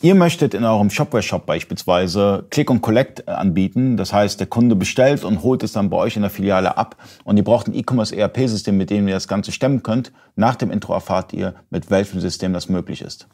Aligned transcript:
Ihr 0.00 0.14
möchtet 0.14 0.54
in 0.54 0.62
eurem 0.62 0.90
Shopware-Shop 0.90 1.44
beispielsweise 1.44 2.46
Click 2.50 2.70
und 2.70 2.82
Collect 2.82 3.26
anbieten. 3.26 3.96
Das 3.96 4.12
heißt, 4.12 4.38
der 4.38 4.46
Kunde 4.46 4.76
bestellt 4.76 5.24
und 5.24 5.42
holt 5.42 5.64
es 5.64 5.72
dann 5.72 5.90
bei 5.90 5.96
euch 5.96 6.14
in 6.14 6.22
der 6.22 6.30
Filiale 6.30 6.76
ab. 6.76 6.94
Und 7.24 7.36
ihr 7.36 7.42
braucht 7.42 7.66
ein 7.66 7.74
E-Commerce 7.74 8.14
ERP-System, 8.14 8.76
mit 8.76 8.90
dem 8.90 9.08
ihr 9.08 9.14
das 9.14 9.26
Ganze 9.26 9.50
stemmen 9.50 9.82
könnt. 9.82 10.12
Nach 10.36 10.54
dem 10.54 10.70
Intro 10.70 10.92
erfahrt 10.92 11.32
ihr, 11.32 11.54
mit 11.70 11.90
welchem 11.90 12.20
System 12.20 12.52
das 12.52 12.68
möglich 12.68 13.02
ist. 13.02 13.26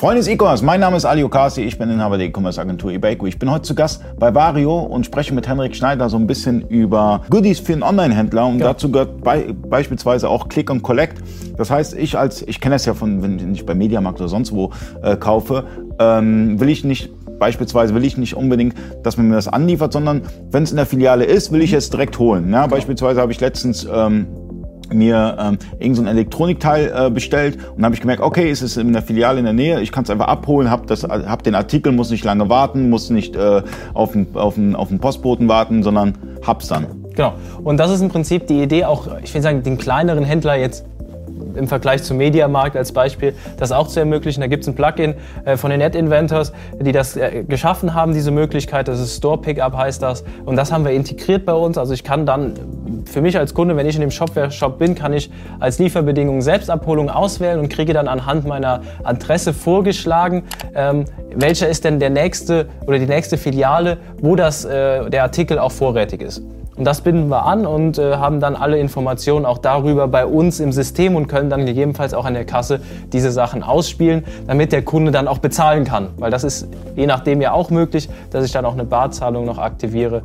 Freunde 0.00 0.20
des 0.20 0.28
E-Commerce, 0.28 0.64
mein 0.64 0.80
Name 0.80 0.96
ist 0.96 1.04
Ali 1.04 1.22
Okasi, 1.22 1.60
ich 1.60 1.76
bin 1.76 1.90
Inhaber 1.90 2.16
der 2.16 2.28
E-Commerce 2.28 2.58
Agentur 2.58 2.90
eBayco. 2.90 3.26
Ich 3.26 3.38
bin 3.38 3.50
heute 3.50 3.64
zu 3.64 3.74
Gast 3.74 4.02
bei 4.18 4.34
Vario 4.34 4.78
und 4.78 5.04
spreche 5.04 5.34
mit 5.34 5.46
Henrik 5.46 5.76
Schneider 5.76 6.08
so 6.08 6.16
ein 6.16 6.26
bisschen 6.26 6.62
über 6.68 7.20
Goodies 7.28 7.60
für 7.60 7.74
einen 7.74 7.82
Online-Händler 7.82 8.46
und 8.46 8.60
ja. 8.60 8.68
dazu 8.68 8.90
gehört 8.90 9.22
be 9.22 9.52
beispielsweise 9.52 10.30
auch 10.30 10.48
Click 10.48 10.70
und 10.70 10.80
Collect. 10.80 11.18
Das 11.58 11.70
heißt, 11.70 11.98
ich 11.98 12.16
als, 12.16 12.40
ich 12.40 12.62
kenne 12.62 12.76
es 12.76 12.86
ja 12.86 12.94
von, 12.94 13.22
wenn 13.22 13.52
ich 13.52 13.66
bei 13.66 13.74
Mediamarkt 13.74 14.20
oder 14.20 14.30
sonst 14.30 14.52
wo 14.52 14.70
äh, 15.02 15.18
kaufe, 15.18 15.64
ähm, 15.98 16.58
will 16.58 16.70
ich 16.70 16.82
nicht 16.82 17.10
Beispielsweise 17.38 17.94
will 17.94 18.04
ich 18.04 18.18
nicht 18.18 18.36
unbedingt, 18.36 18.74
dass 19.02 19.16
man 19.16 19.28
mir 19.28 19.34
das 19.34 19.48
anliefert, 19.48 19.94
sondern 19.94 20.22
wenn 20.50 20.62
es 20.62 20.72
in 20.72 20.76
der 20.76 20.84
Filiale 20.84 21.24
ist, 21.24 21.50
will 21.52 21.62
ich 21.62 21.72
es 21.72 21.88
direkt 21.88 22.18
holen. 22.18 22.52
Ja, 22.52 22.64
genau. 22.64 22.74
Beispielsweise 22.76 23.18
habe 23.18 23.32
ich 23.32 23.40
letztens 23.40 23.88
ähm, 23.90 24.26
mir 24.92 25.36
ähm, 25.38 25.58
irgend 25.78 25.96
so 25.96 26.04
Elektronikteil 26.04 26.92
äh, 26.94 27.10
bestellt 27.10 27.58
und 27.76 27.84
habe 27.84 27.94
ich 27.94 28.00
gemerkt, 28.00 28.22
okay, 28.22 28.50
es 28.50 28.62
ist 28.62 28.76
in 28.76 28.92
der 28.92 29.02
Filiale 29.02 29.38
in 29.38 29.44
der 29.44 29.54
Nähe, 29.54 29.80
ich 29.80 29.92
kann 29.92 30.04
es 30.04 30.10
einfach 30.10 30.28
abholen, 30.28 30.70
habe 30.70 30.94
hab 30.94 31.42
den 31.42 31.54
Artikel, 31.54 31.92
muss 31.92 32.10
nicht 32.10 32.24
lange 32.24 32.48
warten, 32.48 32.90
muss 32.90 33.10
nicht 33.10 33.36
äh, 33.36 33.62
auf, 33.94 34.12
den, 34.12 34.28
auf, 34.34 34.54
den, 34.54 34.74
auf 34.74 34.88
den 34.88 34.98
Postboten 34.98 35.48
warten, 35.48 35.82
sondern 35.82 36.16
hab's 36.46 36.68
dann. 36.68 36.86
Genau. 37.14 37.34
Und 37.62 37.78
das 37.78 37.90
ist 37.90 38.00
im 38.00 38.08
Prinzip 38.08 38.46
die 38.46 38.62
Idee, 38.62 38.84
auch, 38.84 39.08
ich 39.22 39.34
will 39.34 39.42
sagen, 39.42 39.62
den 39.62 39.78
kleineren 39.78 40.24
Händler 40.24 40.56
jetzt 40.56 40.84
im 41.54 41.68
Vergleich 41.68 42.02
zum 42.02 42.16
Mediamarkt 42.16 42.76
als 42.76 42.92
Beispiel, 42.92 43.34
das 43.58 43.72
auch 43.72 43.88
zu 43.88 44.00
ermöglichen. 44.00 44.40
Da 44.40 44.46
gibt 44.46 44.62
es 44.62 44.68
ein 44.68 44.74
Plugin 44.74 45.14
äh, 45.44 45.56
von 45.56 45.70
den 45.70 45.80
Net 45.80 45.94
Inventors, 45.94 46.52
die 46.80 46.92
das 46.92 47.16
äh, 47.16 47.44
geschaffen 47.44 47.94
haben, 47.94 48.12
diese 48.12 48.30
Möglichkeit. 48.30 48.88
Das 48.88 49.00
ist 49.00 49.16
Store 49.16 49.38
Pickup 49.38 49.76
heißt 49.76 50.02
das. 50.02 50.24
Und 50.44 50.56
das 50.56 50.72
haben 50.72 50.84
wir 50.84 50.92
integriert 50.92 51.44
bei 51.44 51.54
uns. 51.54 51.78
Also 51.78 51.94
ich 51.94 52.04
kann 52.04 52.26
dann 52.26 52.54
für 53.06 53.20
mich 53.20 53.38
als 53.38 53.54
Kunde, 53.54 53.76
wenn 53.76 53.86
ich 53.86 53.94
in 53.94 54.00
dem 54.00 54.10
Shopware-Shop 54.10 54.78
bin, 54.78 54.94
kann 54.94 55.12
ich 55.12 55.30
als 55.58 55.78
Lieferbedingung 55.78 56.42
Selbstabholung 56.42 57.10
auswählen 57.10 57.58
und 57.58 57.68
kriege 57.68 57.92
dann 57.92 58.08
anhand 58.08 58.46
meiner 58.46 58.80
Adresse 59.04 59.52
vorgeschlagen, 59.52 60.44
ähm, 60.74 61.04
welcher 61.34 61.68
ist 61.68 61.84
denn 61.84 62.00
der 62.00 62.10
nächste 62.10 62.68
oder 62.86 62.98
die 62.98 63.06
nächste 63.06 63.38
Filiale, 63.38 63.98
wo 64.20 64.36
das, 64.36 64.64
äh, 64.64 65.08
der 65.10 65.22
Artikel 65.22 65.58
auch 65.58 65.72
vorrätig 65.72 66.22
ist. 66.22 66.42
Und 66.76 66.84
das 66.86 67.02
binden 67.02 67.28
wir 67.28 67.44
an 67.44 67.66
und 67.66 67.98
äh, 67.98 68.16
haben 68.16 68.40
dann 68.40 68.56
alle 68.56 68.78
Informationen 68.78 69.44
auch 69.44 69.58
darüber 69.58 70.08
bei 70.08 70.24
uns 70.24 70.60
im 70.60 70.72
System 70.72 71.14
und 71.14 71.26
können 71.26 71.50
dann 71.50 71.66
gegebenenfalls 71.66 72.14
auch 72.14 72.24
an 72.24 72.32
der 72.32 72.46
Kasse 72.46 72.80
diese 73.12 73.30
Sachen 73.32 73.62
ausspielen, 73.62 74.24
damit 74.46 74.72
der 74.72 74.82
Kunde 74.82 75.10
dann 75.10 75.28
auch 75.28 75.38
bezahlen 75.38 75.84
kann. 75.84 76.08
Weil 76.16 76.30
das 76.30 76.42
ist 76.42 76.68
je 76.96 77.06
nachdem 77.06 77.42
ja 77.42 77.52
auch 77.52 77.68
möglich, 77.68 78.08
dass 78.30 78.46
ich 78.46 78.52
dann 78.52 78.64
auch 78.64 78.72
eine 78.72 78.84
Barzahlung 78.84 79.44
noch 79.44 79.58
aktiviere 79.58 80.22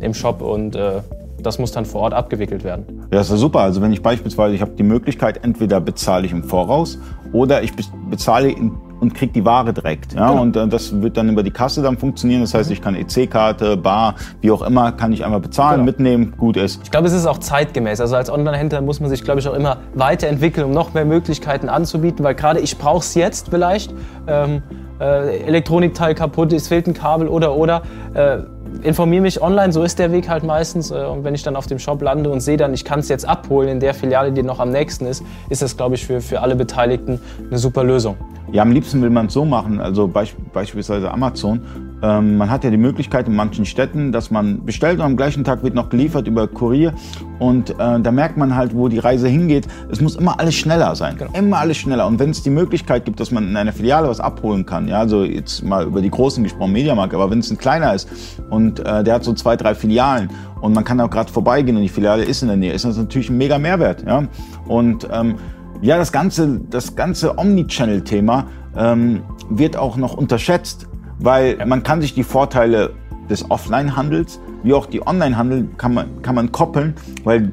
im 0.00 0.14
Shop 0.14 0.42
und 0.42 0.74
äh, 0.74 1.00
das 1.42 1.58
muss 1.58 1.72
dann 1.72 1.84
vor 1.84 2.02
Ort 2.02 2.14
abgewickelt 2.14 2.64
werden. 2.64 2.84
Ja, 3.10 3.18
das 3.18 3.30
ist 3.30 3.40
super. 3.40 3.60
Also 3.60 3.82
wenn 3.82 3.92
ich 3.92 4.02
beispielsweise, 4.02 4.54
ich 4.54 4.60
habe 4.60 4.72
die 4.72 4.82
Möglichkeit, 4.82 5.44
entweder 5.44 5.80
bezahle 5.80 6.26
ich 6.26 6.32
im 6.32 6.44
Voraus 6.44 6.98
oder 7.32 7.62
ich 7.62 7.72
bezahle 8.10 8.50
in 8.50 8.72
und 9.00 9.14
kriege 9.14 9.32
die 9.32 9.44
Ware 9.44 9.72
direkt. 9.72 10.14
Ja? 10.14 10.30
Genau. 10.30 10.42
Und 10.42 10.56
äh, 10.56 10.66
das 10.68 11.00
wird 11.00 11.16
dann 11.16 11.28
über 11.28 11.42
die 11.42 11.50
Kasse 11.50 11.82
dann 11.82 11.98
funktionieren. 11.98 12.40
Das 12.40 12.54
heißt, 12.54 12.70
ich 12.70 12.80
kann 12.80 12.94
EC-Karte, 12.94 13.76
Bar, 13.76 14.14
wie 14.40 14.50
auch 14.50 14.62
immer, 14.62 14.92
kann 14.92 15.12
ich 15.12 15.24
einmal 15.24 15.40
bezahlen, 15.40 15.80
genau. 15.80 15.84
mitnehmen, 15.84 16.34
gut 16.36 16.56
ist. 16.56 16.80
Ich 16.84 16.90
glaube, 16.90 17.06
es 17.06 17.12
ist 17.12 17.26
auch 17.26 17.38
zeitgemäß. 17.38 18.00
Also 18.00 18.16
als 18.16 18.30
Online-Händler 18.30 18.80
muss 18.80 19.00
man 19.00 19.10
sich, 19.10 19.22
glaube 19.22 19.40
ich, 19.40 19.48
auch 19.48 19.54
immer 19.54 19.78
weiterentwickeln, 19.94 20.66
um 20.66 20.72
noch 20.72 20.94
mehr 20.94 21.04
Möglichkeiten 21.04 21.68
anzubieten, 21.68 22.24
weil 22.24 22.34
gerade 22.34 22.60
ich 22.60 22.78
brauche 22.78 23.00
es 23.00 23.14
jetzt 23.14 23.48
vielleicht. 23.50 23.94
Ähm, 24.26 24.62
äh, 25.00 25.38
Elektronikteil 25.40 26.14
kaputt, 26.14 26.52
es 26.52 26.68
fehlt 26.68 26.86
ein 26.86 26.94
Kabel 26.94 27.28
oder 27.28 27.54
oder. 27.54 27.82
Äh, 28.14 28.38
informiere 28.82 29.22
mich 29.22 29.40
online, 29.42 29.72
so 29.72 29.82
ist 29.82 29.98
der 29.98 30.12
Weg 30.12 30.28
halt 30.28 30.44
meistens. 30.44 30.90
Äh, 30.90 31.04
und 31.04 31.24
wenn 31.24 31.34
ich 31.34 31.42
dann 31.42 31.56
auf 31.56 31.66
dem 31.66 31.78
Shop 31.78 32.02
lande 32.02 32.30
und 32.30 32.40
sehe 32.40 32.56
dann, 32.56 32.74
ich 32.74 32.84
kann 32.84 33.00
es 33.00 33.08
jetzt 33.08 33.26
abholen 33.26 33.68
in 33.68 33.80
der 33.80 33.94
Filiale, 33.94 34.32
die 34.32 34.42
noch 34.42 34.60
am 34.60 34.70
nächsten 34.70 35.06
ist, 35.06 35.22
ist 35.48 35.62
das, 35.62 35.76
glaube 35.76 35.94
ich, 35.94 36.06
für, 36.06 36.20
für 36.20 36.40
alle 36.40 36.56
Beteiligten 36.56 37.20
eine 37.48 37.58
super 37.58 37.84
Lösung. 37.84 38.16
Ja, 38.52 38.62
am 38.62 38.70
liebsten 38.70 39.02
will 39.02 39.10
man 39.10 39.26
es 39.26 39.32
so 39.32 39.44
machen, 39.44 39.80
also 39.80 40.06
beisp 40.06 40.36
beispielsweise 40.52 41.10
Amazon. 41.10 41.60
Ähm, 42.02 42.36
man 42.36 42.50
hat 42.50 42.62
ja 42.62 42.70
die 42.70 42.76
Möglichkeit 42.76 43.26
in 43.26 43.34
manchen 43.34 43.64
Städten, 43.64 44.12
dass 44.12 44.30
man 44.30 44.64
bestellt 44.64 44.98
und 44.98 45.04
am 45.04 45.16
gleichen 45.16 45.44
Tag 45.44 45.62
wird 45.62 45.74
noch 45.74 45.88
geliefert 45.88 46.28
über 46.28 46.46
Kurier. 46.46 46.92
Und 47.38 47.70
äh, 47.70 47.74
da 48.00 48.12
merkt 48.12 48.36
man 48.36 48.54
halt, 48.54 48.74
wo 48.74 48.88
die 48.88 48.98
Reise 48.98 49.28
hingeht. 49.28 49.66
Es 49.90 50.00
muss 50.00 50.16
immer 50.16 50.38
alles 50.38 50.54
schneller 50.54 50.94
sein. 50.94 51.16
Genau. 51.16 51.30
Immer 51.32 51.58
alles 51.58 51.78
schneller. 51.78 52.06
Und 52.06 52.18
wenn 52.18 52.30
es 52.30 52.42
die 52.42 52.50
Möglichkeit 52.50 53.04
gibt, 53.04 53.18
dass 53.18 53.30
man 53.30 53.48
in 53.48 53.56
einer 53.56 53.72
Filiale 53.72 54.08
was 54.08 54.20
abholen 54.20 54.66
kann, 54.66 54.88
ja, 54.88 54.98
also 54.98 55.24
jetzt 55.24 55.64
mal 55.64 55.86
über 55.86 56.00
die 56.00 56.10
großen 56.10 56.42
gesprochen, 56.44 56.72
Mediamarkt, 56.72 57.14
aber 57.14 57.30
wenn 57.30 57.38
es 57.38 57.50
ein 57.50 57.58
kleiner 57.58 57.94
ist 57.94 58.08
und 58.50 58.80
äh, 58.80 59.02
der 59.02 59.14
hat 59.14 59.24
so 59.24 59.32
zwei, 59.32 59.56
drei 59.56 59.74
Filialen 59.74 60.30
und 60.60 60.74
man 60.74 60.84
kann 60.84 61.00
auch 61.00 61.10
gerade 61.10 61.32
vorbeigehen 61.32 61.76
und 61.76 61.82
die 61.82 61.88
Filiale 61.88 62.24
ist 62.24 62.42
in 62.42 62.48
der 62.48 62.56
Nähe, 62.56 62.72
ist 62.72 62.84
das 62.84 62.96
natürlich 62.96 63.30
ein 63.30 63.38
mega 63.38 63.58
Mehrwert. 63.58 64.04
Ja? 64.06 64.24
Und 64.66 65.08
ähm, 65.12 65.36
ja, 65.82 65.98
das 65.98 66.12
ganze, 66.12 66.60
das 66.70 66.96
ganze 66.96 67.38
Omnichannel-Thema 67.38 68.46
ähm, 68.76 69.22
wird 69.50 69.76
auch 69.76 69.96
noch 69.96 70.14
unterschätzt, 70.14 70.86
weil 71.18 71.64
man 71.66 71.82
kann 71.82 72.00
sich 72.00 72.14
die 72.14 72.24
Vorteile 72.24 72.90
des 73.28 73.50
Offline-Handels 73.50 74.40
wie 74.66 74.74
auch 74.74 74.86
die 74.86 75.06
Online-Handel 75.06 75.68
kann 75.76 75.94
man, 75.94 76.22
kann 76.22 76.34
man 76.34 76.50
koppeln, 76.50 76.94
weil 77.22 77.52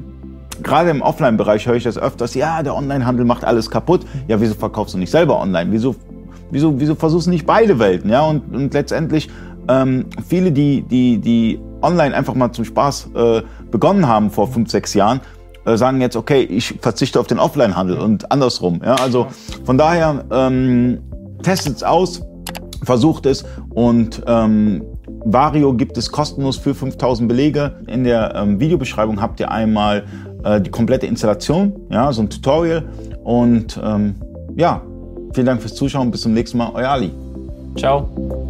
gerade 0.62 0.90
im 0.90 1.00
Offline-Bereich 1.00 1.66
höre 1.66 1.76
ich 1.76 1.84
das 1.84 1.96
öfters, 1.96 2.34
ja, 2.34 2.62
der 2.62 2.74
Online-Handel 2.74 3.24
macht 3.24 3.44
alles 3.44 3.70
kaputt. 3.70 4.04
Ja, 4.26 4.40
wieso 4.40 4.54
verkaufst 4.54 4.94
du 4.94 4.98
nicht 4.98 5.12
selber 5.12 5.40
online? 5.40 5.70
Wieso, 5.70 5.94
wieso, 6.50 6.78
wieso 6.80 6.96
versuchst 6.96 7.28
du 7.28 7.30
nicht 7.30 7.46
beide 7.46 7.78
Welten? 7.78 8.10
Ja, 8.10 8.22
und, 8.22 8.52
und 8.52 8.74
letztendlich 8.74 9.30
ähm, 9.68 10.06
viele, 10.26 10.50
die, 10.50 10.82
die, 10.82 11.18
die 11.18 11.60
online 11.82 12.14
einfach 12.16 12.34
mal 12.34 12.50
zum 12.52 12.64
Spaß 12.64 13.10
äh, 13.14 13.42
begonnen 13.70 14.08
haben 14.08 14.30
vor 14.30 14.48
fünf, 14.48 14.70
sechs 14.70 14.92
Jahren, 14.94 15.20
äh, 15.64 15.76
sagen 15.76 16.00
jetzt, 16.00 16.16
okay, 16.16 16.42
ich 16.42 16.78
verzichte 16.80 17.20
auf 17.20 17.26
den 17.26 17.38
Offline-Handel 17.38 17.98
und 17.98 18.30
andersrum. 18.30 18.80
Ja? 18.84 18.94
Also 18.96 19.26
von 19.64 19.78
daher 19.78 20.24
ähm, 20.30 21.00
testet 21.42 21.76
es 21.76 21.82
aus, 21.82 22.22
versucht 22.82 23.26
es 23.26 23.44
und 23.74 24.22
ähm, 24.26 24.82
Vario 25.24 25.72
gibt 25.72 25.96
es 25.96 26.10
kostenlos 26.10 26.56
für 26.56 26.74
5000 26.74 27.28
Belege. 27.28 27.76
In 27.86 28.04
der 28.04 28.34
ähm, 28.34 28.60
Videobeschreibung 28.60 29.20
habt 29.20 29.40
ihr 29.40 29.50
einmal 29.50 30.04
äh, 30.44 30.60
die 30.60 30.70
komplette 30.70 31.06
Installation, 31.06 31.74
ja, 31.90 32.12
so 32.12 32.22
ein 32.22 32.30
Tutorial. 32.30 32.84
Und 33.22 33.80
ähm, 33.82 34.16
ja, 34.54 34.82
vielen 35.32 35.46
Dank 35.46 35.60
fürs 35.62 35.74
Zuschauen. 35.74 36.10
Bis 36.10 36.20
zum 36.20 36.34
nächsten 36.34 36.58
Mal. 36.58 36.70
Euer 36.74 36.90
Ali. 36.90 37.10
Ciao. 37.76 38.43